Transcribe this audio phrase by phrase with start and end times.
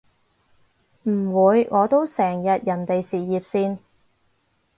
[1.03, 1.11] 唔
[1.45, 3.77] 會，我都成日人哋事業線